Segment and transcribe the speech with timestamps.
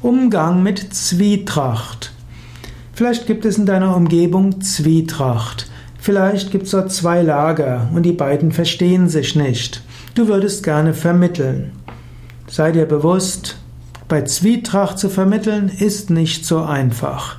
[0.00, 2.12] Umgang mit Zwietracht.
[2.92, 5.68] Vielleicht gibt es in deiner Umgebung Zwietracht.
[5.98, 9.82] Vielleicht gibt es dort zwei Lager und die beiden verstehen sich nicht.
[10.14, 11.72] Du würdest gerne vermitteln.
[12.46, 13.58] Sei dir bewusst,
[14.06, 17.38] bei Zwietracht zu vermitteln ist nicht so einfach.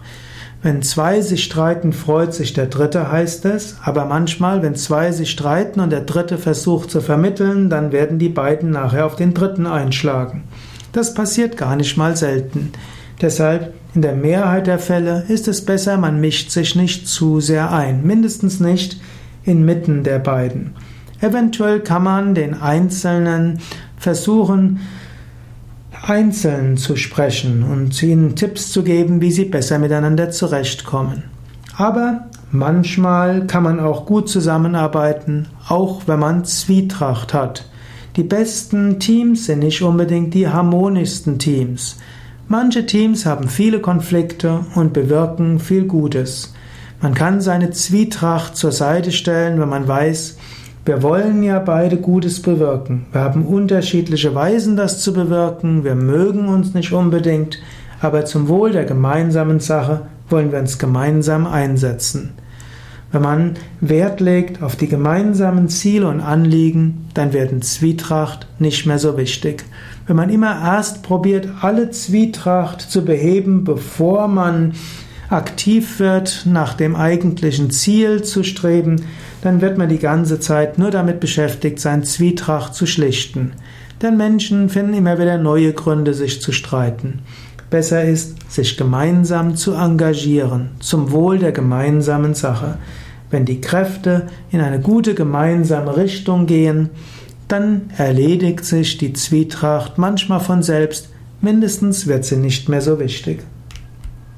[0.61, 3.77] Wenn zwei sich streiten, freut sich der Dritte, heißt es.
[3.81, 8.27] Aber manchmal, wenn zwei sich streiten und der Dritte versucht zu vermitteln, dann werden die
[8.27, 10.43] beiden nachher auf den Dritten einschlagen.
[10.91, 12.71] Das passiert gar nicht mal selten.
[13.21, 17.71] Deshalb, in der Mehrheit der Fälle ist es besser, man mischt sich nicht zu sehr
[17.71, 18.99] ein, mindestens nicht
[19.43, 20.73] inmitten der beiden.
[21.21, 23.59] Eventuell kann man den Einzelnen
[23.97, 24.79] versuchen,
[26.01, 31.23] einzeln zu sprechen und ihnen Tipps zu geben, wie sie besser miteinander zurechtkommen.
[31.75, 37.68] Aber manchmal kann man auch gut zusammenarbeiten, auch wenn man Zwietracht hat.
[38.19, 41.95] Die besten Teams sind nicht unbedingt die harmonischsten Teams.
[42.49, 46.53] Manche Teams haben viele Konflikte und bewirken viel Gutes.
[47.01, 50.37] Man kann seine Zwietracht zur Seite stellen, wenn man weiß,
[50.83, 53.05] wir wollen ja beide Gutes bewirken.
[53.13, 55.85] Wir haben unterschiedliche Weisen, das zu bewirken.
[55.85, 57.61] Wir mögen uns nicht unbedingt,
[58.01, 62.31] aber zum Wohl der gemeinsamen Sache wollen wir uns gemeinsam einsetzen.
[63.11, 68.99] Wenn man Wert legt auf die gemeinsamen Ziele und Anliegen, dann werden Zwietracht nicht mehr
[68.99, 69.65] so wichtig.
[70.05, 74.73] Wenn man immer erst probiert, alle Zwietracht zu beheben, bevor man
[75.29, 79.05] aktiv wird, nach dem eigentlichen Ziel zu streben,
[79.41, 83.53] dann wird man die ganze Zeit nur damit beschäftigt sein, Zwietracht zu schlichten.
[84.01, 87.19] Denn Menschen finden immer wieder neue Gründe, sich zu streiten.
[87.69, 92.77] Besser ist, sich gemeinsam zu engagieren, zum Wohl der gemeinsamen Sache.
[93.29, 96.89] Wenn die Kräfte in eine gute gemeinsame Richtung gehen,
[97.47, 101.09] dann erledigt sich die Zwietracht manchmal von selbst,
[101.41, 103.43] mindestens wird sie nicht mehr so wichtig.